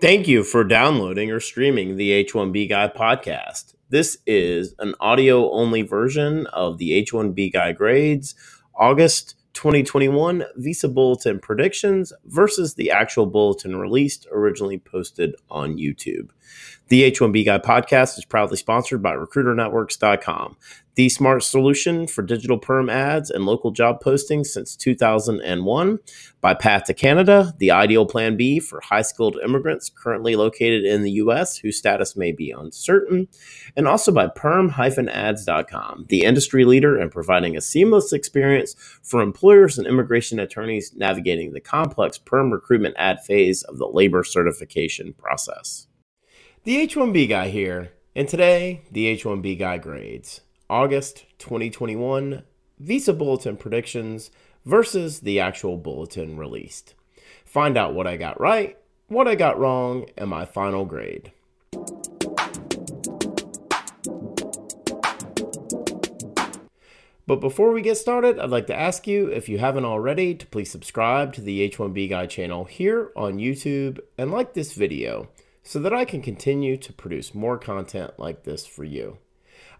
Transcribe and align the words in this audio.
Thank 0.00 0.28
you 0.28 0.44
for 0.44 0.64
downloading 0.64 1.30
or 1.30 1.40
streaming 1.40 1.96
the 1.96 2.24
H1B 2.24 2.68
Guy 2.68 2.88
podcast. 2.88 3.74
This 3.88 4.18
is 4.26 4.74
an 4.78 4.94
audio 5.00 5.50
only 5.52 5.82
version 5.82 6.46
of 6.48 6.78
the 6.78 6.90
H1B 7.02 7.52
Guy 7.52 7.72
grades 7.72 8.34
August 8.74 9.36
2021 9.54 10.44
Visa 10.56 10.88
Bulletin 10.88 11.38
predictions 11.38 12.12
versus 12.26 12.74
the 12.74 12.90
actual 12.90 13.24
bulletin 13.26 13.76
released 13.76 14.26
originally 14.32 14.78
posted 14.78 15.36
on 15.48 15.78
YouTube. 15.78 16.30
The 16.88 17.10
H1B 17.10 17.46
Guy 17.46 17.58
podcast 17.58 18.18
is 18.18 18.26
proudly 18.26 18.58
sponsored 18.58 19.02
by 19.02 19.14
RecruiterNetworks.com, 19.14 20.58
the 20.96 21.08
smart 21.08 21.42
solution 21.42 22.06
for 22.06 22.20
digital 22.20 22.58
perm 22.58 22.90
ads 22.90 23.30
and 23.30 23.46
local 23.46 23.70
job 23.70 24.02
postings 24.02 24.48
since 24.48 24.76
2001. 24.76 25.98
By 26.42 26.52
Path 26.52 26.84
to 26.84 26.94
Canada, 26.94 27.54
the 27.56 27.70
ideal 27.70 28.04
plan 28.04 28.36
B 28.36 28.60
for 28.60 28.82
high 28.82 29.00
skilled 29.00 29.38
immigrants 29.42 29.88
currently 29.88 30.36
located 30.36 30.84
in 30.84 31.02
the 31.02 31.12
U.S. 31.12 31.56
whose 31.56 31.78
status 31.78 32.16
may 32.16 32.32
be 32.32 32.50
uncertain. 32.50 33.28
And 33.76 33.88
also 33.88 34.12
by 34.12 34.26
perm-ads.com, 34.26 36.04
the 36.10 36.22
industry 36.24 36.66
leader 36.66 37.00
in 37.00 37.08
providing 37.08 37.56
a 37.56 37.62
seamless 37.62 38.12
experience 38.12 38.74
for 39.02 39.22
employers 39.22 39.78
and 39.78 39.86
immigration 39.86 40.38
attorneys 40.38 40.92
navigating 40.94 41.54
the 41.54 41.60
complex 41.60 42.18
perm 42.18 42.52
recruitment 42.52 42.94
ad 42.98 43.24
phase 43.24 43.62
of 43.62 43.78
the 43.78 43.88
labor 43.88 44.22
certification 44.22 45.14
process. 45.14 45.86
The 46.64 46.86
H1B 46.86 47.28
guy 47.28 47.50
here, 47.50 47.92
and 48.16 48.26
today, 48.26 48.84
the 48.90 49.14
H1B 49.14 49.58
guy 49.58 49.76
grades. 49.76 50.40
August 50.70 51.26
2021 51.38 52.42
Visa 52.78 53.12
Bulletin 53.12 53.58
predictions 53.58 54.30
versus 54.64 55.20
the 55.20 55.38
actual 55.38 55.76
bulletin 55.76 56.38
released. 56.38 56.94
Find 57.44 57.76
out 57.76 57.92
what 57.92 58.06
I 58.06 58.16
got 58.16 58.40
right, 58.40 58.78
what 59.08 59.28
I 59.28 59.34
got 59.34 59.58
wrong, 59.58 60.06
and 60.16 60.30
my 60.30 60.46
final 60.46 60.86
grade. 60.86 61.32
But 67.26 67.42
before 67.42 67.72
we 67.72 67.82
get 67.82 67.98
started, 67.98 68.38
I'd 68.38 68.48
like 68.48 68.68
to 68.68 68.74
ask 68.74 69.06
you, 69.06 69.26
if 69.26 69.50
you 69.50 69.58
haven't 69.58 69.84
already, 69.84 70.34
to 70.34 70.46
please 70.46 70.70
subscribe 70.70 71.34
to 71.34 71.42
the 71.42 71.68
H1B 71.68 72.08
Guy 72.08 72.24
channel 72.24 72.64
here 72.64 73.10
on 73.14 73.36
YouTube 73.36 73.98
and 74.16 74.30
like 74.32 74.54
this 74.54 74.72
video 74.72 75.28
so 75.64 75.80
that 75.80 75.94
I 75.94 76.04
can 76.04 76.22
continue 76.22 76.76
to 76.76 76.92
produce 76.92 77.34
more 77.34 77.58
content 77.58 78.12
like 78.18 78.44
this 78.44 78.66
for 78.66 78.84
you. 78.84 79.18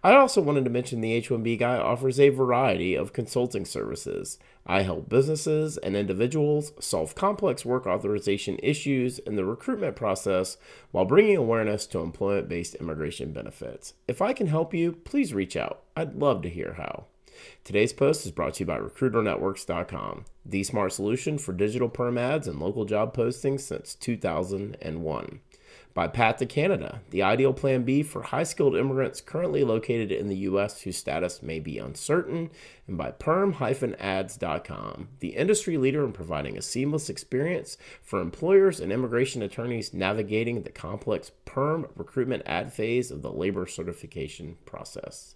I 0.03 0.15
also 0.15 0.41
wanted 0.41 0.65
to 0.65 0.69
mention 0.69 1.01
the 1.01 1.19
H1B 1.19 1.57
Guy 1.57 1.77
offers 1.77 2.19
a 2.19 2.29
variety 2.29 2.95
of 2.95 3.13
consulting 3.13 3.65
services. 3.65 4.37
I 4.65 4.81
help 4.81 5.09
businesses 5.09 5.77
and 5.77 5.95
individuals 5.95 6.73
solve 6.79 7.15
complex 7.15 7.65
work 7.65 7.87
authorization 7.87 8.59
issues 8.61 9.19
in 9.19 9.35
the 9.35 9.45
recruitment 9.45 9.95
process 9.95 10.57
while 10.91 11.05
bringing 11.05 11.37
awareness 11.37 11.87
to 11.87 11.99
employment 11.99 12.49
based 12.49 12.75
immigration 12.75 13.31
benefits. 13.31 13.93
If 14.07 14.21
I 14.21 14.33
can 14.33 14.47
help 14.47 14.73
you, 14.73 14.91
please 14.91 15.33
reach 15.33 15.55
out. 15.55 15.81
I'd 15.95 16.15
love 16.15 16.41
to 16.43 16.49
hear 16.49 16.75
how. 16.77 17.05
Today's 17.63 17.93
post 17.93 18.25
is 18.25 18.31
brought 18.31 18.55
to 18.55 18.59
you 18.61 18.65
by 18.65 18.77
RecruiterNetworks.com, 18.77 20.25
the 20.45 20.63
smart 20.63 20.93
solution 20.93 21.37
for 21.37 21.51
digital 21.51 21.89
perm 21.89 22.17
ads 22.17 22.47
and 22.47 22.59
local 22.59 22.85
job 22.85 23.15
postings 23.15 23.61
since 23.61 23.95
2001 23.95 25.39
by 25.95 26.09
Path 26.09 26.35
to 26.37 26.45
Canada, 26.45 27.01
the 27.09 27.23
ideal 27.23 27.53
plan 27.53 27.83
B 27.83 28.03
for 28.03 28.21
high 28.21 28.43
skilled 28.43 28.75
immigrants 28.75 29.21
currently 29.21 29.63
located 29.63 30.11
in 30.11 30.27
the 30.27 30.35
U.S. 30.39 30.81
whose 30.81 30.97
status 30.97 31.41
may 31.41 31.61
be 31.61 31.79
uncertain, 31.79 32.49
and 32.85 32.97
by 32.97 33.11
perm-ads.com, 33.11 35.07
the 35.21 35.29
industry 35.29 35.77
leader 35.77 36.03
in 36.03 36.11
providing 36.11 36.57
a 36.57 36.61
seamless 36.61 37.09
experience 37.09 37.77
for 38.03 38.19
employers 38.19 38.81
and 38.81 38.91
immigration 38.91 39.41
attorneys 39.41 39.93
navigating 39.93 40.63
the 40.63 40.69
complex 40.69 41.31
perm 41.45 41.87
recruitment 41.95 42.43
ad 42.45 42.73
phase 42.73 43.09
of 43.09 43.21
the 43.21 43.31
labor 43.31 43.65
certification 43.65 44.57
process. 44.65 45.35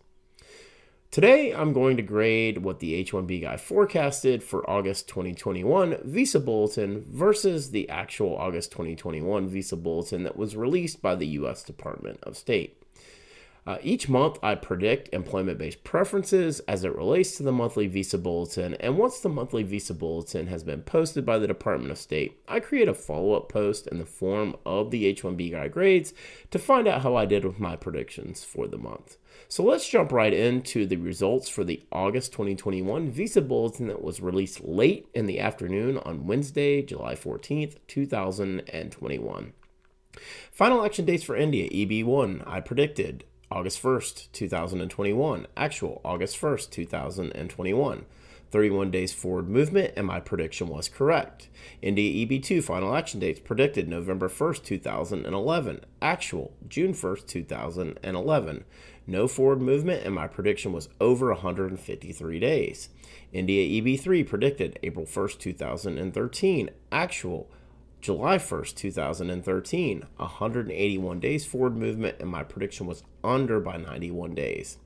Today, 1.11 1.51
I'm 1.55 1.73
going 1.73 1.97
to 1.97 2.03
grade 2.03 2.59
what 2.59 2.77
the 2.79 3.03
H1B 3.03 3.41
guy 3.41 3.57
forecasted 3.57 4.43
for 4.43 4.69
August 4.69 5.07
2021 5.07 5.97
Visa 6.03 6.39
Bulletin 6.39 7.03
versus 7.09 7.71
the 7.71 7.89
actual 7.89 8.37
August 8.37 8.71
2021 8.73 9.47
Visa 9.47 9.75
Bulletin 9.75 10.21
that 10.21 10.37
was 10.37 10.55
released 10.55 11.01
by 11.01 11.15
the 11.15 11.25
U.S. 11.25 11.63
Department 11.63 12.19
of 12.21 12.37
State. 12.37 12.83
Uh, 13.69 13.77
each 13.83 14.09
month, 14.09 14.39
I 14.41 14.55
predict 14.55 15.13
employment 15.13 15.59
based 15.59 15.83
preferences 15.83 16.59
as 16.61 16.83
it 16.83 16.95
relates 16.95 17.37
to 17.37 17.43
the 17.43 17.51
monthly 17.51 17.85
visa 17.85 18.17
bulletin. 18.17 18.73
And 18.79 18.97
once 18.97 19.19
the 19.19 19.29
monthly 19.29 19.61
visa 19.61 19.93
bulletin 19.93 20.47
has 20.47 20.63
been 20.63 20.81
posted 20.81 21.23
by 21.23 21.37
the 21.37 21.45
Department 21.45 21.91
of 21.91 21.99
State, 21.99 22.41
I 22.47 22.61
create 22.61 22.87
a 22.87 22.95
follow 22.95 23.33
up 23.33 23.47
post 23.47 23.85
in 23.85 23.99
the 23.99 24.07
form 24.07 24.55
of 24.65 24.89
the 24.89 25.05
H 25.05 25.21
1B 25.21 25.51
guy 25.51 25.67
grades 25.67 26.15
to 26.49 26.57
find 26.57 26.87
out 26.87 27.03
how 27.03 27.15
I 27.15 27.27
did 27.27 27.45
with 27.45 27.59
my 27.59 27.75
predictions 27.75 28.43
for 28.43 28.67
the 28.67 28.79
month. 28.79 29.17
So 29.47 29.61
let's 29.61 29.87
jump 29.87 30.11
right 30.11 30.33
into 30.33 30.87
the 30.87 30.97
results 30.97 31.47
for 31.47 31.63
the 31.63 31.83
August 31.91 32.31
2021 32.31 33.11
visa 33.11 33.39
bulletin 33.39 33.85
that 33.85 34.01
was 34.01 34.19
released 34.19 34.63
late 34.63 35.07
in 35.13 35.27
the 35.27 35.39
afternoon 35.39 35.99
on 35.99 36.25
Wednesday, 36.25 36.81
July 36.81 37.13
14th, 37.13 37.75
2021. 37.85 39.53
Final 40.51 40.83
action 40.83 41.05
dates 41.05 41.23
for 41.23 41.35
India 41.35 41.69
EB1 41.69 42.43
I 42.47 42.61
predicted 42.61 43.25
August 43.51 43.81
1st, 43.81 44.31
2021. 44.31 45.47
Actual 45.57 46.01
August 46.05 46.39
1st, 46.39 46.69
2021. 46.69 48.05
31 48.51 48.91
days 48.91 49.13
forward 49.13 49.47
movement, 49.47 49.93
and 49.95 50.07
my 50.07 50.19
prediction 50.19 50.67
was 50.67 50.89
correct. 50.89 51.49
India 51.81 52.25
EB2 52.25 52.63
final 52.63 52.95
action 52.95 53.19
dates 53.19 53.39
predicted 53.39 53.87
November 53.87 54.27
1st, 54.27 54.63
2011. 54.63 55.81
Actual 56.01 56.53
June 56.67 56.93
1st, 56.93 57.27
2011. 57.27 58.65
No 59.07 59.27
forward 59.27 59.61
movement, 59.61 60.03
and 60.03 60.13
my 60.13 60.27
prediction 60.27 60.71
was 60.71 60.89
over 60.99 61.31
153 61.33 62.39
days. 62.39 62.89
India 63.33 63.81
EB3 63.81 64.27
predicted 64.27 64.79
April 64.83 65.05
1st, 65.05 65.39
2013. 65.39 66.69
Actual 66.91 67.49
July 68.01 68.37
1st, 68.37 68.75
2013, 68.75 70.05
181 70.15 71.19
days 71.19 71.45
forward 71.45 71.75
movement, 71.75 72.15
and 72.19 72.29
my 72.29 72.43
prediction 72.43 72.87
was 72.87 73.03
under 73.23 73.59
by 73.59 73.75
91 73.75 74.33
days. 74.33 74.77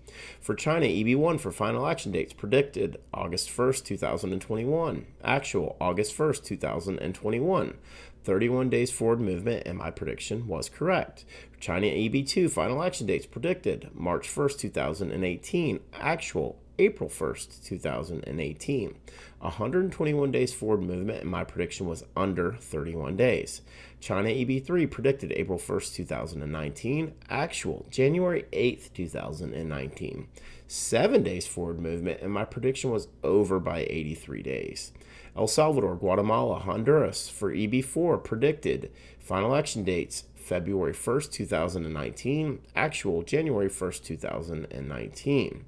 For 0.41 0.56
China, 0.56 0.88
EB1 0.88 1.40
for 1.40 1.52
final 1.52 1.85
action 1.85 2.12
dates 2.12 2.34
predicted 2.34 2.97
August 3.13 3.50
1st, 3.50 3.85
2021, 3.85 5.06
actual 5.23 5.78
August 5.79 6.18
1st, 6.18 6.44
2021. 6.44 7.78
31 8.23 8.69
days 8.69 8.90
forward 8.90 9.19
movement, 9.19 9.63
and 9.68 9.78
my 9.78 9.91
prediction 9.91 10.47
was 10.47 10.69
correct. 10.69 11.25
China 11.59 11.88
EB2 11.88 12.50
final 12.50 12.81
action 12.81 13.06
dates 13.06 13.25
predicted 13.25 13.90
March 13.94 14.28
1st, 14.28 14.59
2018, 14.59 15.79
actual 15.94 16.57
April 16.79 17.09
1st, 17.09 17.63
2018. 17.63 18.95
121 19.39 20.31
days 20.31 20.53
forward 20.53 20.81
movement, 20.81 21.22
and 21.22 21.29
my 21.29 21.44
prediction 21.44 21.88
was 21.88 22.06
under 22.16 22.53
31 22.53 23.16
days. 23.16 23.61
China 24.00 24.29
EB3 24.29 24.89
predicted 24.89 25.31
April 25.34 25.59
1st, 25.59 25.94
2019. 25.95 27.13
Actual 27.29 27.85
January 27.91 28.45
8th, 28.51 28.94
2019. 28.94 30.28
Seven 30.67 31.23
days 31.23 31.45
forward 31.45 31.79
movement, 31.79 32.22
and 32.22 32.31
my 32.31 32.45
prediction 32.45 32.90
was 32.90 33.07
over 33.23 33.59
by 33.59 33.85
83 33.90 34.41
days. 34.41 34.91
El 35.35 35.47
Salvador, 35.47 35.95
Guatemala, 35.95 36.59
Honduras 36.59 37.29
for 37.29 37.53
EB4 37.53 38.23
predicted 38.23 38.91
final 39.19 39.55
action 39.55 39.84
dates 39.84 40.25
February 40.35 40.94
1st, 40.94 41.31
2019. 41.31 42.59
Actual 42.75 43.23
January 43.23 43.69
1st, 43.69 44.03
2019. 44.03 45.66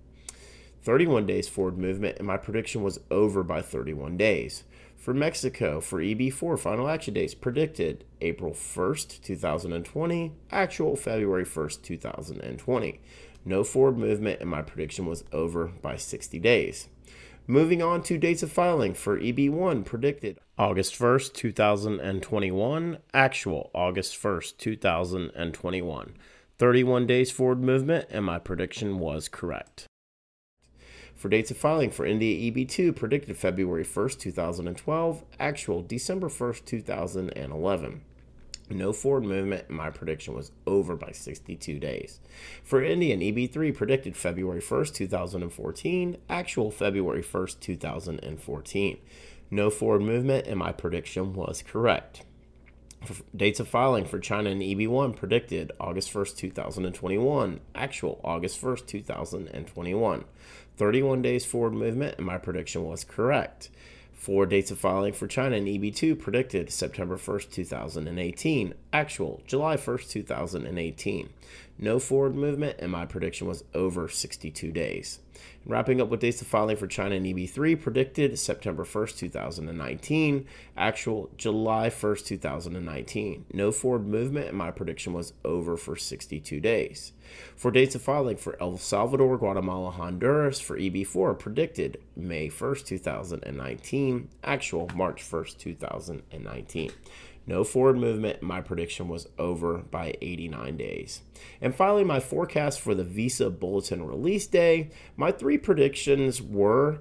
31 0.85 1.25
days 1.25 1.49
forward 1.49 1.79
movement, 1.79 2.19
and 2.19 2.27
my 2.27 2.37
prediction 2.37 2.83
was 2.83 2.99
over 3.09 3.41
by 3.41 3.59
31 3.59 4.17
days. 4.17 4.63
For 4.95 5.15
Mexico, 5.15 5.81
for 5.81 5.99
EB4, 5.99 6.59
final 6.59 6.87
action 6.87 7.15
dates 7.15 7.33
predicted 7.33 8.05
April 8.21 8.53
1st, 8.53 9.23
2020, 9.23 10.31
actual 10.51 10.95
February 10.95 11.43
1st, 11.43 11.81
2020. 11.81 13.01
No 13.43 13.63
forward 13.63 13.97
movement, 13.97 14.41
and 14.41 14.49
my 14.49 14.61
prediction 14.61 15.07
was 15.07 15.23
over 15.33 15.65
by 15.81 15.95
60 15.95 16.37
days. 16.39 16.87
Moving 17.47 17.81
on 17.81 18.03
to 18.03 18.19
dates 18.19 18.43
of 18.43 18.51
filing 18.51 18.93
for 18.93 19.19
EB1 19.19 19.85
predicted 19.85 20.39
August 20.55 20.93
1st, 20.93 21.33
2021, 21.33 22.99
actual 23.11 23.71
August 23.73 24.21
1st, 24.21 24.57
2021. 24.59 26.13
31 26.59 27.07
days 27.07 27.31
forward 27.31 27.61
movement, 27.61 28.05
and 28.11 28.23
my 28.23 28.37
prediction 28.37 28.99
was 28.99 29.27
correct 29.27 29.87
for 31.15 31.29
dates 31.29 31.51
of 31.51 31.57
filing 31.57 31.91
for 31.91 32.05
India 32.05 32.51
EB2 32.51 32.95
predicted 32.95 33.37
February 33.37 33.85
1st, 33.85 34.19
2012, 34.19 35.23
actual 35.39 35.81
December 35.81 36.27
1st, 36.27 36.65
2011. 36.65 38.01
No 38.69 38.91
forward 38.93 39.25
movement, 39.25 39.69
my 39.69 39.91
prediction 39.91 40.33
was 40.33 40.51
over 40.65 40.95
by 40.95 41.11
62 41.11 41.79
days. 41.79 42.19
For 42.63 42.83
Indian 42.83 43.19
EB3 43.19 43.75
predicted 43.75 44.17
February 44.17 44.61
1st, 44.61 44.93
2014, 44.95 46.17
actual 46.29 46.71
February 46.71 47.21
1st, 47.21 47.59
2014. 47.59 48.97
No 49.51 49.69
forward 49.69 50.01
movement, 50.01 50.47
and 50.47 50.57
my 50.57 50.71
prediction 50.71 51.33
was 51.33 51.61
correct. 51.61 52.23
Dates 53.35 53.59
of 53.59 53.67
filing 53.67 54.05
for 54.05 54.17
China 54.17 54.49
and 54.49 54.61
EB1 54.61 55.15
predicted 55.15 55.71
August 55.79 56.11
1st, 56.11 56.37
2021. 56.37 57.59
Actual 57.75 58.19
August 58.23 58.59
1st, 58.59 58.87
2021. 58.87 60.25
31 60.77 61.21
days 61.21 61.45
forward 61.45 61.73
movement, 61.73 62.15
and 62.17 62.25
my 62.25 62.37
prediction 62.37 62.83
was 62.83 63.03
correct. 63.03 63.69
For 64.13 64.45
dates 64.47 64.71
of 64.71 64.79
filing 64.79 65.13
for 65.13 65.27
China 65.27 65.55
and 65.55 65.67
EB2 65.67 66.19
predicted 66.19 66.71
September 66.71 67.15
1st, 67.15 67.51
2018. 67.51 68.73
Actual 68.91 69.41
July 69.45 69.77
1st, 69.77 70.09
2018. 70.09 71.29
No 71.77 71.99
forward 71.99 72.35
movement, 72.35 72.77
and 72.79 72.91
my 72.91 73.05
prediction 73.05 73.47
was 73.47 73.65
over 73.73 74.07
62 74.07 74.71
days. 74.71 75.19
Wrapping 75.65 75.99
up 75.99 76.09
with 76.09 76.21
dates 76.21 76.41
of 76.41 76.47
filing 76.47 76.77
for 76.77 76.87
China 76.87 77.15
and 77.15 77.25
EB3 77.25 77.81
predicted 77.81 78.39
September 78.39 78.85
1st, 78.85 79.17
2019. 79.17 80.45
Actual 80.77 81.29
July 81.35 81.89
1st, 81.89 82.25
2019. 82.27 83.45
No 83.51 83.71
forward 83.73 84.07
movement, 84.07 84.47
and 84.47 84.57
my 84.57 84.71
prediction 84.71 85.11
was 85.11 85.33
over 85.43 85.75
for 85.75 85.97
62 85.97 86.61
days. 86.61 87.11
For 87.57 87.71
dates 87.71 87.95
of 87.95 88.01
filing 88.03 88.37
for 88.37 88.61
El 88.61 88.77
Salvador, 88.77 89.37
Guatemala, 89.37 89.91
Honduras 89.91 90.61
for 90.61 90.79
EB4 90.79 91.37
predicted 91.37 91.97
May 92.15 92.47
1st, 92.47 92.85
2019. 92.85 94.29
Actual 94.43 94.89
March 94.95 95.21
1st, 95.29 95.57
2019. 95.57 96.91
No 97.47 97.63
forward 97.63 97.97
movement. 97.97 98.41
My 98.41 98.61
prediction 98.61 99.07
was 99.07 99.27
over 99.37 99.79
by 99.79 100.15
89 100.21 100.77
days. 100.77 101.21
And 101.61 101.75
finally, 101.75 102.03
my 102.03 102.19
forecast 102.19 102.81
for 102.81 102.95
the 102.95 103.03
Visa 103.03 103.49
Bulletin 103.49 104.05
release 104.05 104.47
day. 104.47 104.89
My 105.15 105.31
three 105.31 105.57
predictions 105.57 106.41
were 106.41 106.99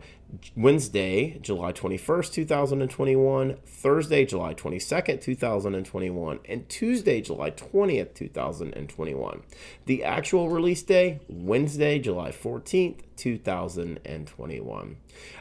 Wednesday, 0.56 1.38
July 1.40 1.72
21st, 1.72 2.32
2021, 2.32 3.56
Thursday, 3.66 4.24
July 4.24 4.54
22nd, 4.54 5.20
2021, 5.20 6.40
and 6.48 6.68
Tuesday, 6.68 7.20
July 7.20 7.50
20th, 7.50 8.14
2021. 8.14 9.42
The 9.86 10.04
actual 10.04 10.48
release 10.48 10.82
day, 10.82 11.20
Wednesday, 11.28 11.98
July 11.98 12.30
14th, 12.30 13.00
2021. 13.16 14.96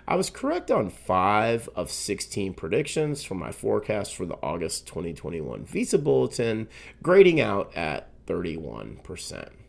I 0.07 0.15
was 0.15 0.29
correct 0.29 0.71
on 0.71 0.89
5 0.89 1.69
of 1.75 1.91
16 1.91 2.53
predictions 2.53 3.23
for 3.23 3.35
my 3.35 3.51
forecast 3.51 4.15
for 4.15 4.25
the 4.25 4.37
August 4.43 4.87
2021 4.87 5.65
Visa 5.65 5.97
Bulletin, 5.97 6.67
grading 7.01 7.41
out 7.41 7.71
at 7.75 8.09
31%. 8.25 9.62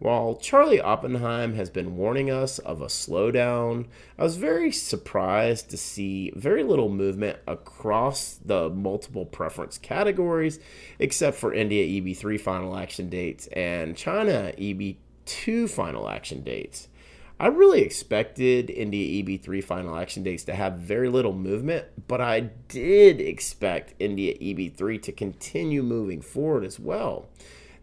While 0.00 0.36
Charlie 0.36 0.80
Oppenheim 0.80 1.56
has 1.56 1.68
been 1.68 1.94
warning 1.94 2.30
us 2.30 2.58
of 2.58 2.80
a 2.80 2.86
slowdown, 2.86 3.84
I 4.18 4.22
was 4.22 4.38
very 4.38 4.72
surprised 4.72 5.68
to 5.68 5.76
see 5.76 6.32
very 6.34 6.64
little 6.64 6.88
movement 6.88 7.38
across 7.46 8.40
the 8.42 8.70
multiple 8.70 9.26
preference 9.26 9.76
categories, 9.76 10.58
except 10.98 11.36
for 11.36 11.52
India 11.52 11.84
EB3 11.84 12.40
final 12.40 12.78
action 12.78 13.10
dates 13.10 13.46
and 13.48 13.94
China 13.94 14.54
EB2 14.56 15.68
final 15.68 16.08
action 16.08 16.42
dates. 16.44 16.88
I 17.38 17.48
really 17.48 17.82
expected 17.82 18.70
India 18.70 19.22
EB3 19.22 19.62
final 19.62 19.98
action 19.98 20.22
dates 20.22 20.44
to 20.44 20.54
have 20.54 20.78
very 20.78 21.10
little 21.10 21.34
movement, 21.34 21.84
but 22.08 22.22
I 22.22 22.40
did 22.68 23.20
expect 23.20 23.92
India 23.98 24.32
EB3 24.38 25.02
to 25.02 25.12
continue 25.12 25.82
moving 25.82 26.22
forward 26.22 26.64
as 26.64 26.80
well. 26.80 27.28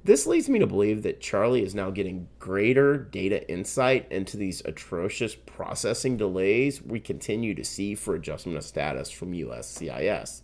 This 0.03 0.25
leads 0.25 0.47
me 0.47 0.59
to 0.59 0.67
believe 0.67 1.03
that 1.03 1.19
Charlie 1.19 1.63
is 1.63 1.75
now 1.75 1.89
getting 1.89 2.27
greater 2.39 2.97
data 2.97 3.49
insight 3.49 4.09
into 4.11 4.38
these 4.38 4.61
atrocious 4.63 5.35
processing 5.35 6.15
delays 6.15 6.81
we 6.81 6.99
continue 6.99 7.53
to 7.55 7.65
see 7.65 7.94
for 7.94 8.15
adjustment 8.15 8.57
of 8.57 8.63
status 8.63 9.11
from 9.11 9.33
USCIS. 9.33 10.41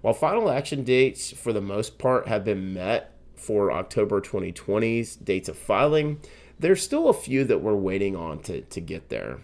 While 0.00 0.14
final 0.14 0.50
action 0.50 0.84
dates, 0.84 1.30
for 1.30 1.52
the 1.52 1.60
most 1.60 1.98
part, 1.98 2.28
have 2.28 2.44
been 2.44 2.72
met 2.72 3.14
for 3.34 3.70
October 3.70 4.20
2020's 4.20 5.16
dates 5.16 5.48
of 5.48 5.56
filing, 5.56 6.20
there's 6.58 6.82
still 6.82 7.08
a 7.08 7.14
few 7.14 7.44
that 7.44 7.60
we're 7.60 7.74
waiting 7.74 8.16
on 8.16 8.40
to, 8.40 8.62
to 8.62 8.80
get 8.80 9.08
there. 9.08 9.38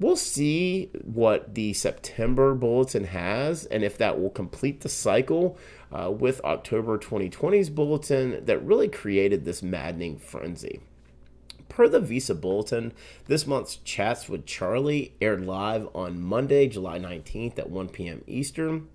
We'll 0.00 0.16
see 0.16 0.90
what 1.02 1.54
the 1.54 1.72
September 1.72 2.54
bulletin 2.54 3.04
has 3.04 3.64
and 3.66 3.84
if 3.84 3.96
that 3.98 4.20
will 4.20 4.30
complete 4.30 4.80
the 4.80 4.88
cycle 4.88 5.56
uh, 5.92 6.10
with 6.10 6.44
October 6.44 6.98
2020's 6.98 7.70
bulletin 7.70 8.44
that 8.44 8.64
really 8.64 8.88
created 8.88 9.44
this 9.44 9.62
maddening 9.62 10.18
frenzy. 10.18 10.80
Per 11.68 11.88
the 11.88 12.00
Visa 12.00 12.34
Bulletin, 12.34 12.92
this 13.26 13.46
month's 13.46 13.76
Chats 13.76 14.28
with 14.28 14.46
Charlie 14.46 15.14
aired 15.20 15.44
live 15.44 15.88
on 15.94 16.20
Monday, 16.20 16.68
July 16.68 16.98
19th 16.98 17.58
at 17.58 17.70
1 17.70 17.88
p.m. 17.88 18.22
Eastern. 18.26 18.88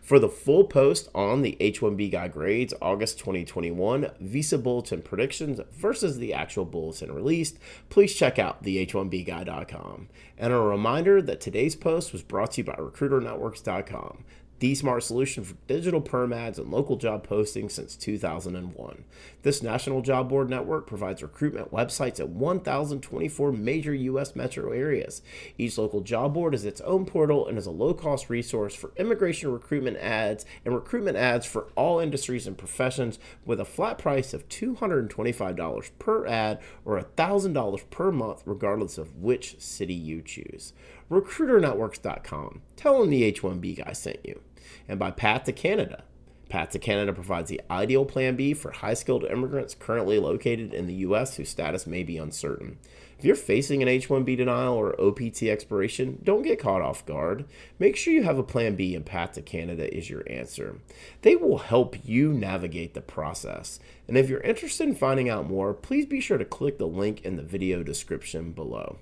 For 0.00 0.18
the 0.18 0.28
full 0.28 0.64
post 0.64 1.08
on 1.14 1.42
the 1.42 1.56
H1B 1.60 2.12
Guy 2.12 2.28
grades, 2.28 2.74
August 2.80 3.18
2021, 3.18 4.10
Visa 4.20 4.58
Bulletin 4.58 5.02
predictions 5.02 5.60
versus 5.72 6.18
the 6.18 6.32
actual 6.32 6.64
bulletin 6.64 7.12
released, 7.12 7.58
please 7.88 8.14
check 8.14 8.38
out 8.38 8.62
the 8.62 8.86
H1BGuy.com. 8.86 10.08
And 10.38 10.52
a 10.52 10.58
reminder 10.58 11.20
that 11.22 11.40
today's 11.40 11.74
post 11.74 12.12
was 12.12 12.22
brought 12.22 12.52
to 12.52 12.60
you 12.60 12.64
by 12.64 12.74
RecruiterNetworks.com 12.74 14.24
the 14.58 14.74
smart 14.74 15.02
solution 15.02 15.44
for 15.44 15.54
digital 15.66 16.00
perm 16.00 16.32
ads 16.32 16.58
and 16.58 16.70
local 16.70 16.96
job 16.96 17.26
postings 17.26 17.72
since 17.72 17.94
2001. 17.96 19.04
This 19.42 19.62
national 19.62 20.02
job 20.02 20.28
board 20.28 20.48
network 20.48 20.86
provides 20.86 21.22
recruitment 21.22 21.72
websites 21.72 22.18
at 22.18 22.30
1,024 22.30 23.52
major 23.52 23.94
U.S. 23.94 24.34
metro 24.34 24.72
areas. 24.72 25.22
Each 25.58 25.76
local 25.76 26.00
job 26.00 26.34
board 26.34 26.54
is 26.54 26.64
its 26.64 26.80
own 26.80 27.04
portal 27.04 27.46
and 27.46 27.58
is 27.58 27.66
a 27.66 27.70
low 27.70 27.92
cost 27.94 28.30
resource 28.30 28.74
for 28.74 28.92
immigration 28.96 29.52
recruitment 29.52 29.98
ads 29.98 30.46
and 30.64 30.74
recruitment 30.74 31.16
ads 31.16 31.44
for 31.44 31.68
all 31.76 32.00
industries 32.00 32.46
and 32.46 32.56
professions 32.56 33.18
with 33.44 33.60
a 33.60 33.64
flat 33.64 33.98
price 33.98 34.32
of 34.32 34.48
$225 34.48 35.90
per 35.98 36.26
ad 36.26 36.60
or 36.84 37.00
$1,000 37.00 37.90
per 37.90 38.10
month, 38.10 38.42
regardless 38.46 38.98
of 38.98 39.16
which 39.16 39.60
city 39.60 39.94
you 39.94 40.22
choose. 40.22 40.72
RecruiterNetworks.com. 41.10 42.62
Tell 42.76 43.00
them 43.00 43.10
the 43.10 43.32
H1B 43.32 43.84
guy 43.84 43.92
sent 43.92 44.24
you 44.24 44.40
and 44.88 44.98
by 44.98 45.10
Path 45.10 45.44
to 45.44 45.52
Canada. 45.52 46.04
Path 46.48 46.70
to 46.70 46.78
Canada 46.78 47.12
provides 47.12 47.50
the 47.50 47.60
ideal 47.68 48.04
plan 48.04 48.36
B 48.36 48.54
for 48.54 48.70
high 48.70 48.94
skilled 48.94 49.24
immigrants 49.24 49.74
currently 49.74 50.20
located 50.20 50.72
in 50.72 50.86
the 50.86 50.94
U.S. 50.94 51.36
whose 51.36 51.48
status 51.48 51.88
may 51.88 52.04
be 52.04 52.18
uncertain. 52.18 52.78
If 53.18 53.24
you're 53.24 53.34
facing 53.34 53.82
an 53.82 53.88
H 53.88 54.08
1B 54.08 54.36
denial 54.36 54.74
or 54.74 55.00
OPT 55.00 55.44
expiration, 55.44 56.20
don't 56.22 56.42
get 56.42 56.60
caught 56.60 56.82
off 56.82 57.04
guard. 57.04 57.46
Make 57.80 57.96
sure 57.96 58.12
you 58.12 58.22
have 58.22 58.38
a 58.38 58.44
plan 58.44 58.76
B 58.76 58.94
and 58.94 59.04
Path 59.04 59.32
to 59.32 59.42
Canada 59.42 59.92
is 59.92 60.08
your 60.08 60.22
answer. 60.30 60.78
They 61.22 61.34
will 61.34 61.58
help 61.58 61.96
you 62.04 62.32
navigate 62.32 62.94
the 62.94 63.00
process. 63.00 63.80
And 64.06 64.16
if 64.16 64.28
you're 64.28 64.40
interested 64.40 64.86
in 64.86 64.94
finding 64.94 65.28
out 65.28 65.48
more, 65.48 65.74
please 65.74 66.06
be 66.06 66.20
sure 66.20 66.38
to 66.38 66.44
click 66.44 66.78
the 66.78 66.86
link 66.86 67.24
in 67.24 67.36
the 67.36 67.42
video 67.42 67.82
description 67.82 68.52
below 68.52 68.98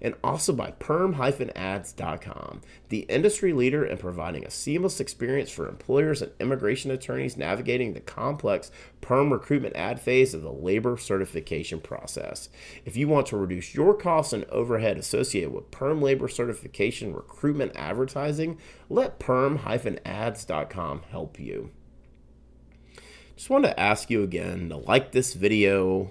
and 0.00 0.14
also 0.22 0.52
by 0.52 0.70
perm-ads.com, 0.72 2.60
the 2.88 3.00
industry 3.00 3.52
leader 3.52 3.84
in 3.84 3.98
providing 3.98 4.44
a 4.44 4.50
seamless 4.50 5.00
experience 5.00 5.50
for 5.50 5.68
employers 5.68 6.22
and 6.22 6.32
immigration 6.40 6.90
attorneys 6.90 7.36
navigating 7.36 7.92
the 7.94 8.00
complex 8.00 8.70
perm 9.00 9.32
recruitment 9.32 9.76
ad 9.76 10.00
phase 10.00 10.34
of 10.34 10.42
the 10.42 10.52
labor 10.52 10.96
certification 10.96 11.80
process. 11.80 12.48
If 12.84 12.96
you 12.96 13.08
want 13.08 13.26
to 13.28 13.36
reduce 13.36 13.74
your 13.74 13.94
costs 13.94 14.32
and 14.32 14.44
overhead 14.46 14.96
associated 14.98 15.52
with 15.52 15.70
perm 15.70 16.00
labor 16.00 16.28
certification 16.28 17.14
recruitment 17.14 17.72
advertising, 17.74 18.58
let 18.88 19.18
perm-ads.com 19.18 21.02
help 21.10 21.38
you. 21.40 21.70
Just 23.36 23.50
want 23.50 23.64
to 23.66 23.78
ask 23.78 24.10
you 24.10 24.24
again 24.24 24.68
to 24.68 24.76
like 24.76 25.12
this 25.12 25.34
video, 25.34 26.10